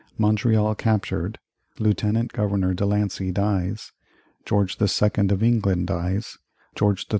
[0.17, 1.37] Montreal captured
[1.77, 3.91] Lieutenant Governor De Lancey dies
[4.47, 5.29] George II.
[5.29, 6.39] of England dies
[6.73, 7.09] George III.